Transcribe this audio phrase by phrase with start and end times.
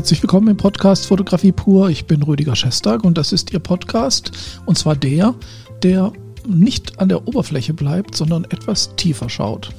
[0.00, 1.90] Herzlich willkommen im Podcast Fotografie pur.
[1.90, 4.32] Ich bin Rüdiger Schestag und das ist Ihr Podcast.
[4.64, 5.34] Und zwar der,
[5.82, 6.10] der
[6.48, 9.74] nicht an der Oberfläche bleibt, sondern etwas tiefer schaut.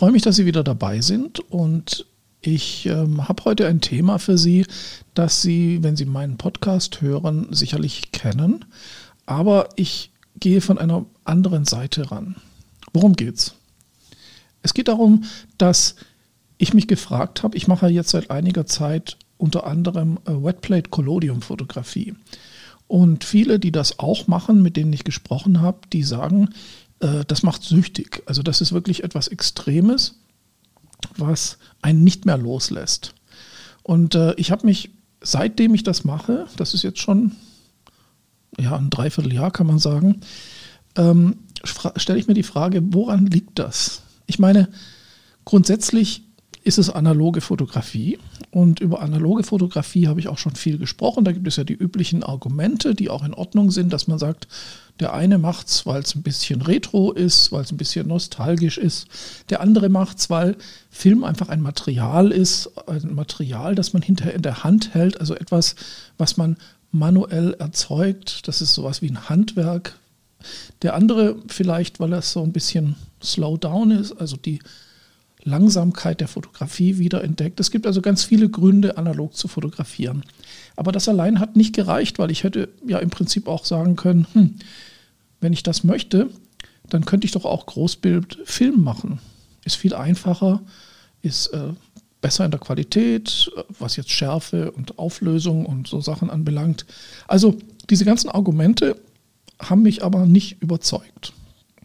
[0.00, 2.06] Freue mich, dass Sie wieder dabei sind und
[2.40, 4.64] ich ähm, habe heute ein Thema für Sie,
[5.12, 8.64] das Sie, wenn Sie meinen Podcast hören, sicherlich kennen.
[9.26, 12.36] Aber ich gehe von einer anderen Seite ran.
[12.94, 13.56] Worum geht's?
[14.62, 15.24] Es geht darum,
[15.58, 15.96] dass
[16.56, 21.42] ich mich gefragt habe, ich mache jetzt seit einiger Zeit unter anderem äh, Wetplate Collodium
[21.42, 22.14] Fotografie.
[22.88, 26.48] Und viele, die das auch machen, mit denen ich gesprochen habe, die sagen,
[27.00, 28.22] äh, das macht süchtig.
[28.26, 30.16] Also das ist wirklich etwas Extremes,
[31.16, 33.14] was einen nicht mehr loslässt.
[33.82, 34.90] Und äh, ich habe mich,
[35.20, 37.32] seitdem ich das mache, das ist jetzt schon
[38.58, 40.20] ja, ein Dreivierteljahr, kann man sagen,
[40.96, 44.02] ähm, stelle ich mir die Frage, woran liegt das?
[44.26, 44.68] Ich meine,
[45.44, 46.24] grundsätzlich
[46.62, 48.18] ist es analoge Fotografie.
[48.50, 51.24] Und über analoge Fotografie habe ich auch schon viel gesprochen.
[51.24, 54.48] Da gibt es ja die üblichen Argumente, die auch in Ordnung sind, dass man sagt,
[54.98, 58.76] der eine macht es, weil es ein bisschen retro ist, weil es ein bisschen nostalgisch
[58.76, 59.06] ist.
[59.48, 60.56] Der andere macht es, weil
[60.90, 65.34] Film einfach ein Material ist, ein Material, das man hinterher in der Hand hält, also
[65.34, 65.74] etwas,
[66.18, 66.58] was man
[66.92, 68.46] manuell erzeugt.
[68.46, 69.96] Das ist sowas wie ein Handwerk.
[70.82, 74.60] Der andere vielleicht, weil er so ein bisschen slow down ist, also die
[75.42, 77.60] Langsamkeit der Fotografie wieder entdeckt.
[77.60, 80.24] Es gibt also ganz viele Gründe, analog zu fotografieren.
[80.76, 84.26] Aber das allein hat nicht gereicht, weil ich hätte ja im Prinzip auch sagen können,
[84.32, 84.56] hm,
[85.40, 86.30] wenn ich das möchte,
[86.88, 89.20] dann könnte ich doch auch Großbildfilm machen.
[89.64, 90.60] Ist viel einfacher,
[91.22, 91.72] ist äh,
[92.20, 96.84] besser in der Qualität, was jetzt Schärfe und Auflösung und so Sachen anbelangt.
[97.28, 97.56] Also
[97.88, 98.96] diese ganzen Argumente
[99.58, 101.32] haben mich aber nicht überzeugt.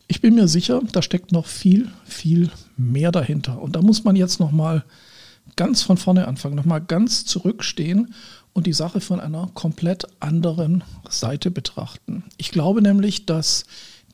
[0.07, 3.61] Ich bin mir sicher, da steckt noch viel, viel mehr dahinter.
[3.61, 4.83] Und da muss man jetzt nochmal
[5.55, 8.13] ganz von vorne anfangen, nochmal ganz zurückstehen
[8.53, 12.23] und die Sache von einer komplett anderen Seite betrachten.
[12.37, 13.65] Ich glaube nämlich, dass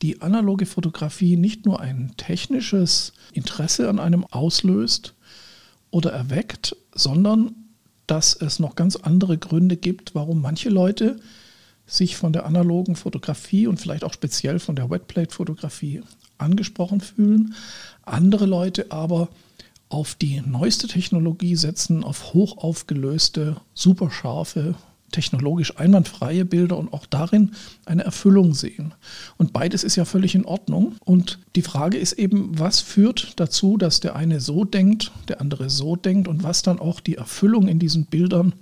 [0.01, 5.13] die analoge Fotografie nicht nur ein technisches Interesse an einem auslöst
[5.91, 7.55] oder erweckt, sondern
[8.07, 11.19] dass es noch ganz andere Gründe gibt, warum manche Leute
[11.85, 16.01] sich von der analogen Fotografie und vielleicht auch speziell von der Wetplate-Fotografie
[16.41, 17.53] angesprochen fühlen.
[18.03, 19.29] Andere Leute aber
[19.89, 24.75] auf die neueste Technologie setzen, auf hochaufgelöste, superscharfe,
[25.11, 27.51] technologisch einwandfreie Bilder und auch darin
[27.85, 28.93] eine Erfüllung sehen.
[29.37, 30.95] Und beides ist ja völlig in Ordnung.
[31.03, 35.69] Und die Frage ist eben, was führt dazu, dass der eine so denkt, der andere
[35.69, 38.53] so denkt und was dann auch die Erfüllung in diesen Bildern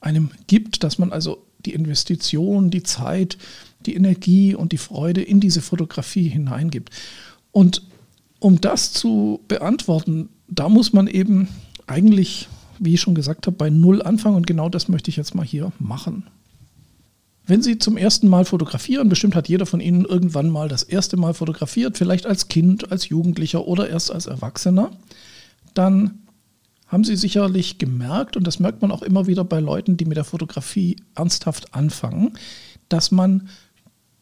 [0.00, 3.38] einem gibt, dass man also die Investition, die Zeit,
[3.86, 6.90] die Energie und die Freude in diese Fotografie hineingibt.
[7.52, 7.82] Und
[8.38, 11.48] um das zu beantworten, da muss man eben
[11.86, 12.48] eigentlich,
[12.78, 15.46] wie ich schon gesagt habe, bei Null anfangen und genau das möchte ich jetzt mal
[15.46, 16.24] hier machen.
[17.46, 21.16] Wenn Sie zum ersten Mal fotografieren, bestimmt hat jeder von Ihnen irgendwann mal das erste
[21.16, 24.90] Mal fotografiert, vielleicht als Kind, als Jugendlicher oder erst als Erwachsener,
[25.72, 26.18] dann
[26.88, 30.16] haben Sie sicherlich gemerkt, und das merkt man auch immer wieder bei Leuten, die mit
[30.16, 32.32] der Fotografie ernsthaft anfangen,
[32.88, 33.48] dass man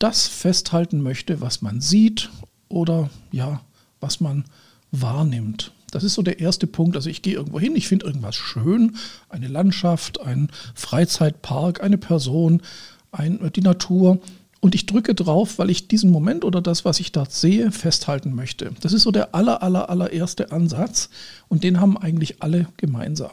[0.04, 2.28] das festhalten möchte, was man sieht
[2.68, 3.62] oder ja,
[4.00, 4.44] was man
[4.90, 5.72] wahrnimmt.
[5.92, 6.94] Das ist so der erste Punkt.
[6.94, 8.96] Also ich gehe irgendwo hin, ich finde irgendwas schön,
[9.30, 12.60] eine Landschaft, ein Freizeitpark, eine Person,
[13.12, 14.20] ein, die Natur
[14.60, 18.34] und ich drücke drauf, weil ich diesen Moment oder das, was ich dort sehe, festhalten
[18.34, 18.72] möchte.
[18.82, 21.08] Das ist so der aller, aller, allererste Ansatz
[21.48, 23.32] und den haben eigentlich alle gemeinsam.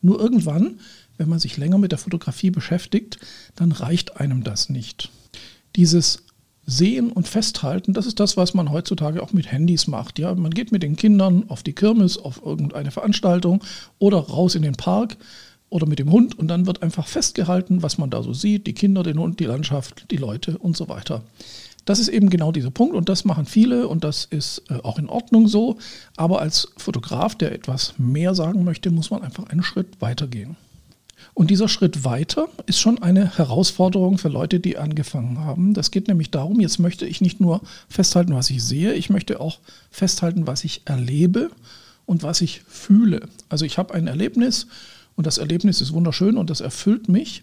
[0.00, 0.80] Nur irgendwann,
[1.18, 3.18] wenn man sich länger mit der Fotografie beschäftigt,
[3.56, 5.10] dann reicht einem das nicht.
[5.78, 6.24] Dieses
[6.66, 10.18] Sehen und Festhalten, das ist das, was man heutzutage auch mit Handys macht.
[10.18, 13.62] Ja, man geht mit den Kindern auf die Kirmes, auf irgendeine Veranstaltung
[14.00, 15.16] oder raus in den Park
[15.70, 18.72] oder mit dem Hund und dann wird einfach festgehalten, was man da so sieht, die
[18.72, 21.22] Kinder, den Hund, die Landschaft, die Leute und so weiter.
[21.84, 24.98] Das ist eben genau dieser Punkt und das machen viele und das ist äh, auch
[24.98, 25.78] in Ordnung so.
[26.16, 30.56] Aber als Fotograf, der etwas mehr sagen möchte, muss man einfach einen Schritt weiter gehen.
[31.34, 35.74] Und dieser Schritt weiter ist schon eine Herausforderung für Leute, die angefangen haben.
[35.74, 39.40] Das geht nämlich darum, jetzt möchte ich nicht nur festhalten, was ich sehe, ich möchte
[39.40, 39.58] auch
[39.90, 41.50] festhalten, was ich erlebe
[42.06, 43.28] und was ich fühle.
[43.48, 44.66] Also ich habe ein Erlebnis
[45.14, 47.42] und das Erlebnis ist wunderschön und das erfüllt mich.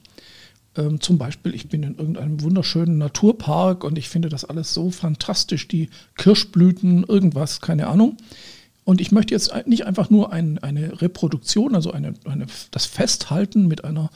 [0.77, 4.91] Ähm, zum Beispiel, ich bin in irgendeinem wunderschönen Naturpark und ich finde das alles so
[4.91, 8.17] fantastisch, die Kirschblüten, irgendwas, keine Ahnung.
[8.85, 13.67] Und ich möchte jetzt nicht einfach nur ein, eine Reproduktion, also eine, eine, das Festhalten
[13.67, 14.11] mit einer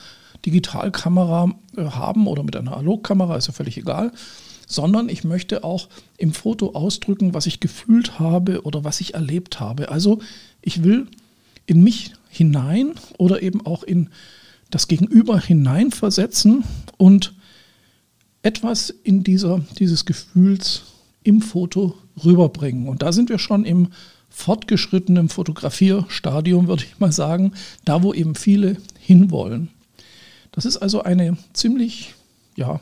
[0.46, 4.12] Digitalkamera äh, haben oder mit einer Analogkamera, ist ja völlig egal,
[4.68, 9.60] sondern ich möchte auch im Foto ausdrücken, was ich gefühlt habe oder was ich erlebt
[9.60, 9.90] habe.
[9.90, 10.20] Also
[10.62, 11.08] ich will
[11.66, 14.10] in mich hinein oder eben auch in
[14.70, 16.64] das Gegenüber hineinversetzen
[16.98, 17.34] und
[18.44, 20.84] etwas in dieser, dieses Gefühls
[21.24, 22.88] im Foto rüberbringen.
[22.88, 23.90] Und da sind wir schon im
[24.30, 27.54] fortgeschrittenen Fotografierstadium, würde ich mal sagen,
[27.86, 29.70] da wo eben viele hinwollen.
[30.52, 32.16] Das ist also eine ziemlich
[32.56, 32.80] ja,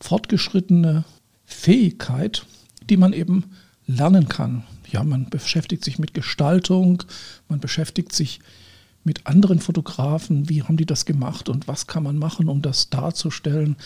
[0.00, 1.04] fortgeschrittene
[1.44, 2.46] Fähigkeit,
[2.88, 3.44] die man eben
[3.86, 4.64] lernen kann.
[4.90, 7.02] Ja, man beschäftigt sich mit Gestaltung,
[7.48, 8.40] man beschäftigt sich
[9.04, 12.90] mit anderen Fotografen, wie haben die das gemacht und was kann man machen, um das
[12.90, 13.76] darzustellen.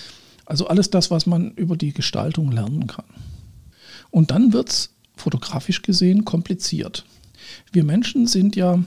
[0.46, 3.04] Also alles das, was man über die Gestaltung lernen kann.
[4.10, 4.90] Und dann wird es
[5.20, 7.04] fotografisch gesehen kompliziert.
[7.72, 8.82] Wir Menschen sind ja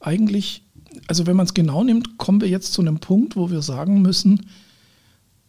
[0.00, 0.62] eigentlich,
[1.06, 4.02] also wenn man es genau nimmt, kommen wir jetzt zu einem Punkt, wo wir sagen
[4.02, 4.46] müssen,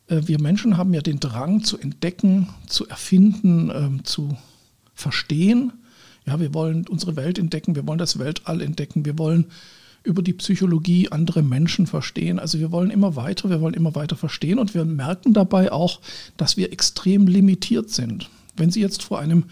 [0.08, 4.38] äh, wir Menschen haben ja den Drang zu entdecken, zu erfinden, äh, zu
[4.94, 5.74] verstehen.
[6.26, 9.48] Ja, wir wollen unsere Welt entdecken, wir wollen das Weltall entdecken, wir wollen
[10.04, 12.40] über die Psychologie andere Menschen verstehen.
[12.40, 16.00] Also wir wollen immer weiter, wir wollen immer weiter verstehen und wir merken dabei auch,
[16.38, 18.30] dass wir extrem limitiert sind.
[18.56, 19.46] Wenn Sie jetzt vor einem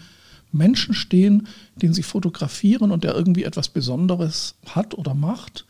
[0.52, 5.66] Menschen stehen, den Sie fotografieren und der irgendwie etwas Besonderes hat oder macht,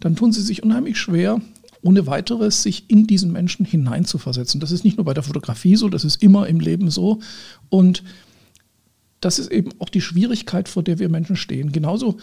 [0.00, 1.40] dann tun Sie sich unheimlich schwer,
[1.82, 4.60] ohne weiteres sich in diesen Menschen hineinzuversetzen.
[4.60, 7.20] Das ist nicht nur bei der Fotografie so, das ist immer im Leben so.
[7.68, 8.04] Und
[9.20, 11.72] das ist eben auch die Schwierigkeit, vor der wir Menschen stehen.
[11.72, 12.18] Genauso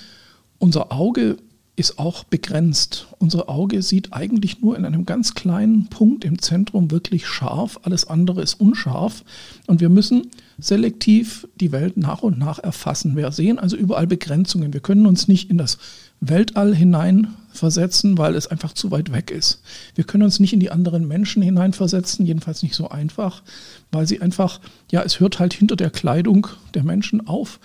[0.58, 1.38] unser Auge
[1.80, 3.08] ist auch begrenzt.
[3.20, 8.06] Unser Auge sieht eigentlich nur in einem ganz kleinen Punkt im Zentrum wirklich scharf, alles
[8.06, 9.24] andere ist unscharf
[9.66, 10.28] und wir müssen
[10.60, 13.16] selektiv die Welt nach und nach erfassen.
[13.16, 14.74] Wir sehen also überall Begrenzungen.
[14.74, 15.78] Wir können uns nicht in das
[16.20, 19.62] Weltall hineinversetzen, weil es einfach zu weit weg ist.
[19.96, 23.42] Wir können uns nicht in die anderen Menschen hineinversetzen, jedenfalls nicht so einfach,
[23.92, 24.60] weil sie einfach,
[24.92, 27.58] ja, es hört halt hinter der Kleidung der Menschen auf.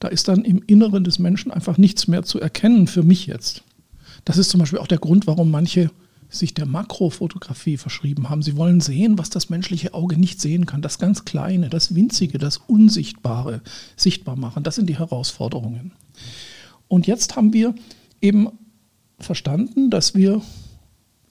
[0.00, 3.62] Da ist dann im Inneren des Menschen einfach nichts mehr zu erkennen, für mich jetzt.
[4.24, 5.90] Das ist zum Beispiel auch der Grund, warum manche
[6.30, 8.42] sich der Makrofotografie verschrieben haben.
[8.42, 10.80] Sie wollen sehen, was das menschliche Auge nicht sehen kann.
[10.80, 13.62] Das ganz Kleine, das Winzige, das Unsichtbare
[13.96, 14.62] sichtbar machen.
[14.62, 15.92] Das sind die Herausforderungen.
[16.88, 17.74] Und jetzt haben wir
[18.20, 18.48] eben
[19.18, 20.40] verstanden, dass wir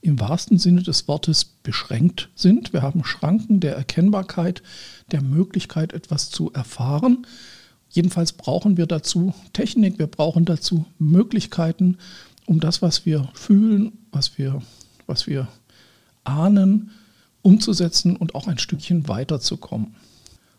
[0.01, 2.73] im wahrsten Sinne des Wortes beschränkt sind.
[2.73, 4.63] Wir haben Schranken der Erkennbarkeit,
[5.11, 7.25] der Möglichkeit, etwas zu erfahren.
[7.89, 11.97] Jedenfalls brauchen wir dazu Technik, wir brauchen dazu Möglichkeiten,
[12.45, 14.61] um das, was wir fühlen, was wir,
[15.07, 15.47] was wir
[16.23, 16.91] ahnen,
[17.41, 19.95] umzusetzen und auch ein Stückchen weiterzukommen.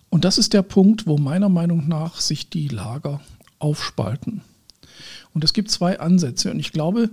[0.08, 3.20] Und das ist der Punkt, wo meiner Meinung nach sich die Lager
[3.60, 4.40] aufspalten.
[5.32, 7.10] Und es gibt zwei Ansätze und ich glaube,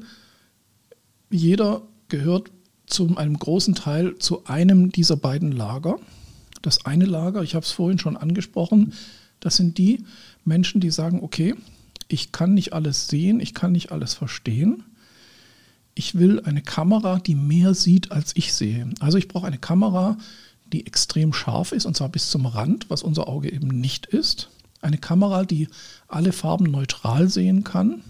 [1.30, 2.52] jeder gehört
[2.88, 6.00] zu einem großen Teil zu einem dieser beiden Lager.
[6.62, 8.94] Das eine Lager, ich habe es vorhin schon angesprochen,
[9.40, 10.04] das sind die
[10.46, 11.56] Menschen, die sagen, okay,
[12.08, 14.84] ich kann nicht alles sehen, ich kann nicht alles verstehen.
[15.94, 18.90] Ich will eine Kamera, die mehr sieht, als ich sehe.
[19.00, 20.18] Also ich brauche eine Kamera,
[20.72, 24.50] die extrem scharf ist, und zwar bis zum Rand, was unser Auge eben nicht ist.
[24.82, 25.68] Eine Kamera, die
[26.08, 28.04] alle Farben neutral sehen kann.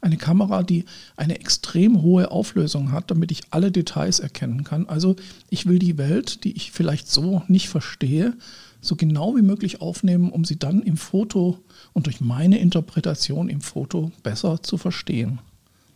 [0.00, 0.84] Eine Kamera, die
[1.16, 4.86] eine extrem hohe Auflösung hat, damit ich alle Details erkennen kann.
[4.86, 5.16] Also
[5.50, 8.36] ich will die Welt, die ich vielleicht so nicht verstehe,
[8.82, 11.58] so genau wie möglich aufnehmen, um sie dann im Foto
[11.94, 15.38] und durch meine Interpretation im Foto besser zu verstehen.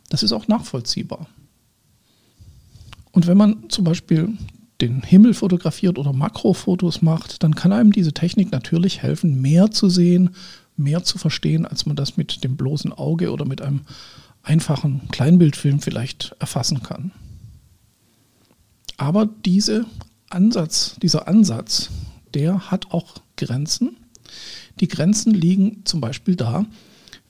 [0.08, 1.26] Das ist auch nachvollziehbar.
[3.10, 4.38] Und wenn man zum Beispiel
[4.80, 9.88] den Himmel fotografiert oder Makrofotos macht, dann kann einem diese Technik natürlich helfen, mehr zu
[9.88, 10.30] sehen,
[10.76, 13.80] mehr zu verstehen, als man das mit dem bloßen Auge oder mit einem
[14.42, 17.10] einfachen Kleinbildfilm vielleicht erfassen kann.
[18.96, 19.86] Aber diese
[20.30, 21.90] Ansatz, dieser Ansatz,
[22.36, 23.96] der hat auch Grenzen.
[24.78, 26.66] Die Grenzen liegen zum Beispiel da,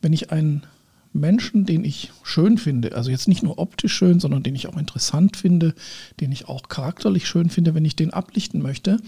[0.03, 0.65] wenn ich einen
[1.13, 4.77] Menschen, den ich schön finde, also jetzt nicht nur optisch schön, sondern den ich auch
[4.77, 5.77] interessant finde,
[6.19, 8.99] den ich auch charakterlich schön finde, wenn ich den ablichten möchte.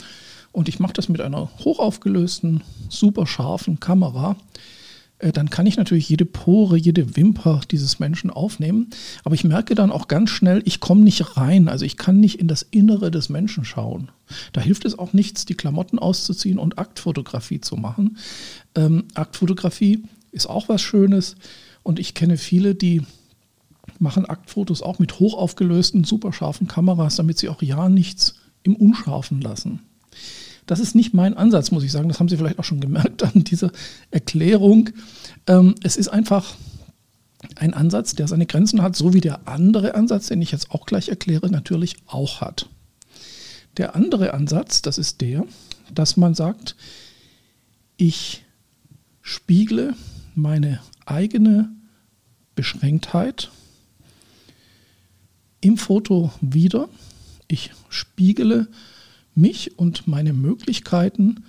[0.52, 4.36] Und ich mache das mit einer hochaufgelösten, super scharfen Kamera,
[5.18, 8.90] dann kann ich natürlich jede Pore, jede Wimper dieses Menschen aufnehmen.
[9.24, 11.68] Aber ich merke dann auch ganz schnell, ich komme nicht rein.
[11.68, 14.10] Also ich kann nicht in das Innere des Menschen schauen.
[14.52, 18.18] Da hilft es auch nichts, die Klamotten auszuziehen und Aktfotografie zu machen.
[18.76, 21.34] Ähm, Aktfotografie ist auch was Schönes.
[21.82, 23.02] Und ich kenne viele, die
[23.98, 29.80] machen Aktfotos auch mit hochaufgelösten, superscharfen Kameras, damit sie auch ja nichts im Unscharfen lassen.
[30.68, 32.08] Das ist nicht mein Ansatz, muss ich sagen.
[32.08, 33.72] Das haben Sie vielleicht auch schon gemerkt an dieser
[34.10, 34.90] Erklärung.
[35.46, 36.54] Ähm, es ist einfach
[37.56, 40.84] ein Ansatz, der seine Grenzen hat, so wie der andere Ansatz, den ich jetzt auch
[40.84, 42.68] gleich erkläre, natürlich auch hat.
[43.78, 45.46] Der andere Ansatz, das ist der,
[45.94, 46.76] dass man sagt,
[47.96, 48.44] ich
[49.22, 49.94] spiegle
[50.34, 51.70] meine eigene
[52.54, 53.50] Beschränktheit
[55.62, 56.90] im Foto wieder.
[57.46, 58.68] Ich spiegele
[59.38, 61.44] mich und meine Möglichkeiten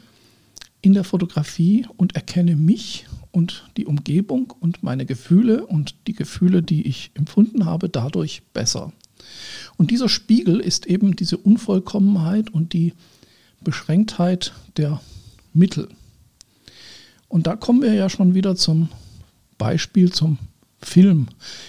[0.81, 6.63] in der Fotografie und erkenne mich und die Umgebung und meine Gefühle und die Gefühle,
[6.63, 8.93] die ich empfunden habe, dadurch besser.
[9.77, 12.93] Und dieser Spiegel ist eben diese Unvollkommenheit und die
[13.61, 15.01] Beschränktheit der
[15.53, 15.89] Mittel.
[17.27, 18.89] Und da kommen wir ja schon wieder zum
[19.57, 20.37] Beispiel, zum
[20.81, 21.27] Film.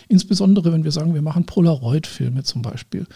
[0.08, 3.06] Insbesondere wenn wir sagen, wir machen Polaroid-Filme zum Beispiel.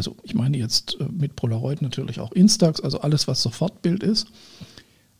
[0.00, 4.28] Also ich meine jetzt äh, mit Polaroid natürlich auch Instax, also alles, was Sofortbild ist.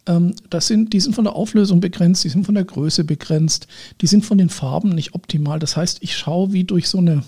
[0.07, 3.67] Ähm, das sind, die sind von der Auflösung begrenzt, die sind von der Größe begrenzt,
[4.01, 5.59] die sind von den Farben nicht optimal.
[5.59, 7.25] Das heißt, ich schaue wie durch so, eine,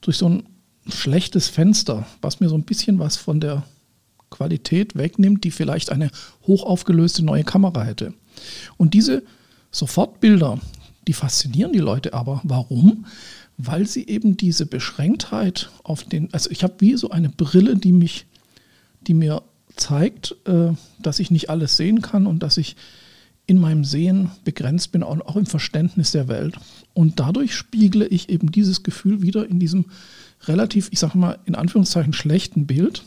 [0.00, 0.44] durch so ein
[0.86, 3.64] schlechtes Fenster, was mir so ein bisschen was von der
[4.30, 6.08] Qualität wegnimmt, die vielleicht eine
[6.46, 8.14] hochaufgelöste neue Kamera hätte.
[8.76, 9.24] Und diese
[9.72, 10.60] Sofortbilder,
[11.08, 12.40] die faszinieren die Leute aber.
[12.44, 13.06] Warum?
[13.56, 17.92] Weil sie eben diese Beschränktheit auf den, also ich habe wie so eine Brille, die
[17.92, 18.26] mich,
[19.02, 19.42] die mir
[19.76, 22.76] zeigt, äh, dass ich nicht alles sehen kann und dass ich
[23.46, 26.56] in meinem Sehen begrenzt bin, auch im Verständnis der Welt.
[26.94, 29.86] Und dadurch spiegle ich eben dieses Gefühl wieder in diesem
[30.44, 33.04] relativ, ich sage mal, in Anführungszeichen schlechten Bild.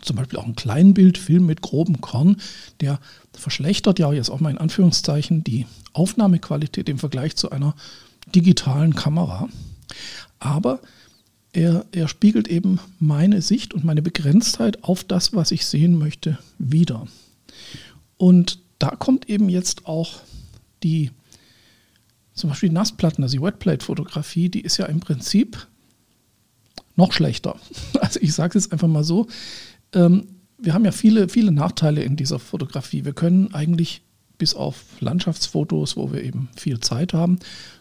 [0.00, 2.36] Zum Beispiel auch ein Kleinbildfilm mit grobem Korn,
[2.80, 2.98] der
[3.32, 7.74] verschlechtert ja jetzt auch mal in Anführungszeichen die Aufnahmequalität im Vergleich zu einer
[8.34, 9.48] digitalen Kamera.
[10.38, 10.80] Aber
[11.52, 16.38] er, er spiegelt eben meine Sicht und meine Begrenztheit auf das, was ich sehen möchte,
[16.58, 17.06] wieder.
[18.16, 20.20] Und da kommt eben jetzt auch
[20.82, 21.10] die,
[22.34, 25.66] zum Beispiel Nassplatten, also die Wetplate-Fotografie, die ist ja im Prinzip
[26.96, 27.56] noch schlechter.
[28.00, 29.26] Also ich sage es jetzt einfach mal so,
[29.92, 33.04] ähm, wir haben ja viele, viele Nachteile in dieser Fotografie.
[33.04, 34.02] Wir können eigentlich
[34.38, 37.38] bis auf Landschaftsfotos, wo wir eben viel Zeit haben,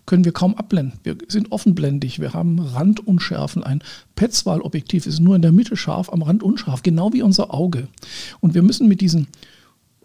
[0.07, 0.99] können wir kaum abblenden.
[1.03, 3.63] Wir sind offenblendig, wir haben Randunschärfen.
[3.63, 3.83] Ein
[4.15, 7.87] Petzval-Objektiv ist nur in der Mitte scharf, am Rand unscharf, genau wie unser Auge.
[8.39, 9.27] Und wir müssen mit diesen,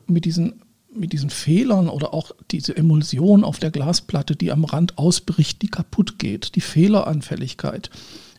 [0.07, 0.61] mit diesen,
[0.95, 5.69] mit diesen Fehlern oder auch diese Emulsion auf der Glasplatte, die am Rand ausbricht, die
[5.69, 7.91] kaputt geht, die Fehleranfälligkeit.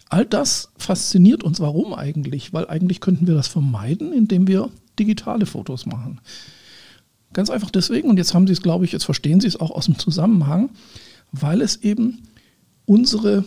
[0.09, 1.59] All das fasziniert uns.
[1.59, 2.53] Warum eigentlich?
[2.53, 6.19] Weil eigentlich könnten wir das vermeiden, indem wir digitale Fotos machen.
[7.33, 9.71] Ganz einfach deswegen, und jetzt haben Sie es, glaube ich, jetzt verstehen Sie es auch
[9.71, 10.69] aus dem Zusammenhang,
[11.31, 12.23] weil es eben
[12.85, 13.43] unsere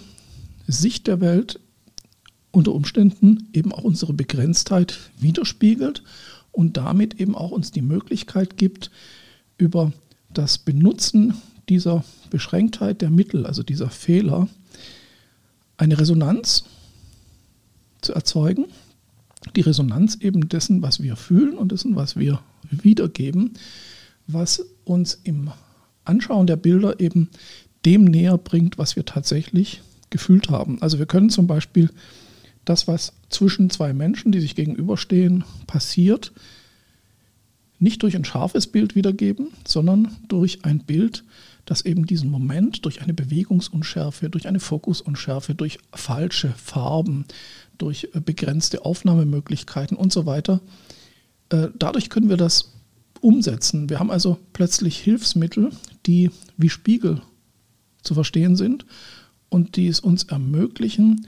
[0.67, 1.61] Sicht der Welt
[2.51, 6.03] unter Umständen eben auch unsere Begrenztheit widerspiegelt
[6.53, 8.91] und damit eben auch uns die Möglichkeit gibt,
[9.59, 9.93] über
[10.33, 11.35] das Benutzen
[11.69, 14.49] dieser Beschränktheit der Mittel, also dieser Fehler,
[15.77, 16.65] eine Resonanz
[18.01, 18.67] zu erzeugen.
[19.55, 23.55] Die Resonanz eben dessen, was wir fühlen und dessen, was wir wiedergeben,
[24.27, 25.51] was uns im
[26.05, 27.31] Anschauen der Bilder eben
[27.85, 30.81] dem näher bringt, was wir tatsächlich gefühlt haben.
[30.83, 31.91] Also wir können zum Beispiel
[32.65, 36.33] das, was zwischen zwei Menschen, die sich gegenüberstehen, passiert,
[37.79, 41.25] nicht durch ein scharfes Bild wiedergeben, sondern durch ein Bild,
[41.65, 47.27] das eben diesen Moment durch eine Bewegungsunschärfe, durch eine Fokusunschärfe, durch falsche Farben,
[47.77, 50.61] durch äh, begrenzte Aufnahmemöglichkeiten und so weiter
[51.49, 52.73] dadurch können wir das
[53.21, 53.89] umsetzen.
[53.89, 55.71] Wir haben also plötzlich Hilfsmittel,
[56.07, 57.23] die wie Spiegel
[58.03, 58.87] zu verstehen sind
[59.49, 61.27] und die es uns ermöglichen,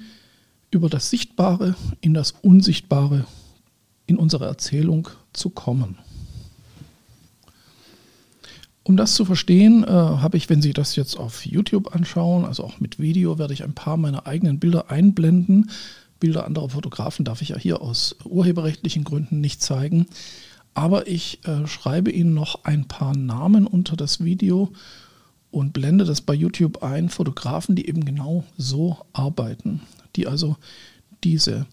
[0.70, 3.26] über das Sichtbare in das Unsichtbare
[4.06, 5.98] in unserer Erzählung zu kommen.
[8.82, 12.64] Um das zu verstehen, äh, habe ich, wenn Sie das jetzt auf YouTube anschauen, also
[12.64, 15.70] auch mit Video, werde ich ein paar meiner eigenen Bilder einblenden.
[16.20, 20.06] Bilder anderer Fotografen darf ich ja hier aus urheberrechtlichen Gründen nicht zeigen.
[20.74, 24.72] Aber ich äh, schreibe Ihnen noch ein paar Namen unter das Video
[25.50, 27.08] und blende das bei YouTube ein.
[27.08, 29.80] Fotografen, die eben genau so arbeiten,
[30.16, 30.56] die also
[31.24, 31.66] diese,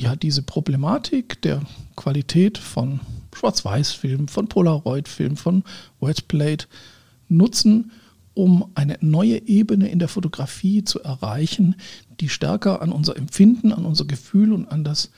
[0.00, 1.62] ja, diese Problematik der
[1.96, 3.00] Qualität von
[3.34, 5.64] Schwarz-Weiß-Film, von Polaroid-Film, von
[6.00, 6.66] Wetplate
[7.28, 7.92] nutzen,
[8.34, 11.76] um eine neue Ebene in der Fotografie zu erreichen,
[12.20, 15.10] die stärker an unser Empfinden, an unser Gefühl und an das,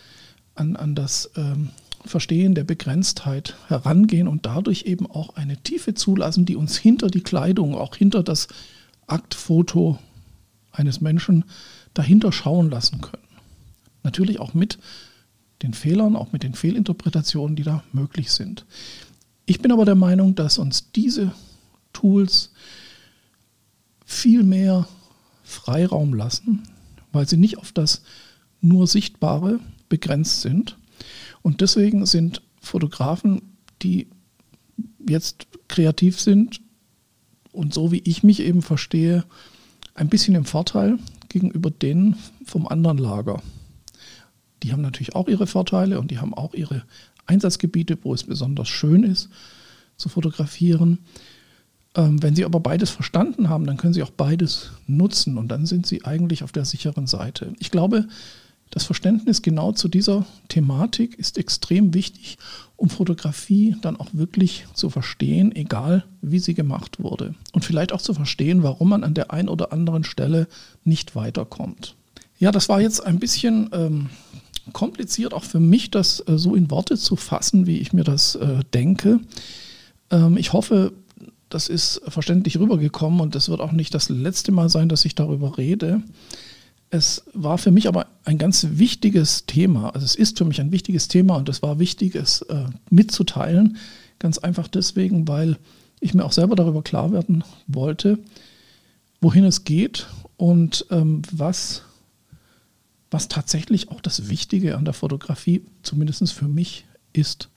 [0.55, 1.71] an, an das ähm,
[2.05, 7.23] Verstehen der Begrenztheit herangehen und dadurch eben auch eine Tiefe zulassen, die uns hinter die
[7.23, 8.49] Kleidung, auch hinter das
[9.07, 9.99] Aktfoto
[10.73, 11.45] eines Menschen
[11.95, 13.23] dahinter schauen lassen können.
[14.03, 14.79] Natürlich auch mit
[15.63, 18.67] den Fehlern, auch mit den Fehlinterpretationen, die da möglich sind.
[19.47, 21.33] Ich bin aber der Meinung, dass uns diese
[21.93, 22.51] Tools
[24.05, 24.89] viel mehr
[25.45, 26.63] Freiraum lassen,
[27.13, 28.03] weil sie nicht auf das
[28.61, 30.77] nur Sichtbare begrenzt sind.
[31.43, 33.43] Und deswegen sind Fotografen,
[33.83, 34.09] die
[35.09, 36.61] jetzt kreativ sind
[37.53, 39.25] und so wie ich mich eben verstehe,
[39.95, 43.43] ein bisschen im Vorteil gegenüber denen vom anderen Lager.
[44.63, 46.85] Die haben natürlich auch ihre Vorteile und die haben auch ihre
[47.27, 49.29] Einsatzgebiete, wo es besonders schön ist
[49.97, 50.99] zu fotografieren.
[51.95, 55.67] Ähm, wenn Sie aber beides verstanden haben, dann können Sie auch beides nutzen und dann
[55.67, 57.53] sind Sie eigentlich auf der sicheren Seite.
[57.59, 58.07] Ich glaube,
[58.73, 62.39] das Verständnis genau zu dieser Thematik ist extrem wichtig,
[62.77, 67.35] um Fotografie dann auch wirklich zu verstehen, egal wie sie gemacht wurde.
[67.53, 70.49] Und vielleicht auch zu verstehen, warum man an der einen oder anderen Stelle
[70.85, 71.97] nicht weiterkommt.
[72.39, 74.09] Ja, das war jetzt ein bisschen ähm,
[74.73, 78.37] kompliziert, auch für mich, das äh, so in Worte zu fassen, wie ich mir das
[78.37, 79.21] äh, denke.
[80.11, 80.95] Ähm, ich hoffe,
[81.55, 85.15] das ist verständlich rübergekommen und das wird auch nicht das letzte Mal sein, dass ich
[85.15, 86.03] darüber rede.
[86.91, 89.91] Es war für mich aber ein ganz wichtiges Thema.
[89.95, 93.77] Also es ist für mich ein wichtiges Thema und es war wichtig, es äh, mitzuteilen.
[94.19, 95.59] Ganz einfach deswegen, weil
[96.01, 98.19] ich mir auch selber darüber klar werden wollte,
[99.21, 100.07] wohin es geht
[100.37, 101.83] und ähm, was
[103.11, 107.51] was tatsächlich auch das Wichtige an der Fotografie, zumindest für mich, ist.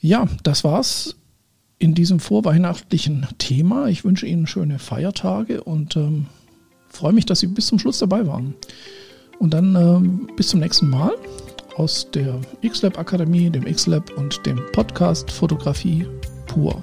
[0.00, 1.16] Ja, das war's
[1.78, 3.88] in diesem vorweihnachtlichen Thema.
[3.88, 6.26] Ich wünsche Ihnen schöne Feiertage und ähm,
[6.88, 8.54] freue mich, dass Sie bis zum Schluss dabei waren.
[9.38, 11.12] Und dann ähm, bis zum nächsten Mal
[11.76, 16.06] aus der XLab Akademie, dem XLab und dem Podcast Fotografie
[16.46, 16.82] pur.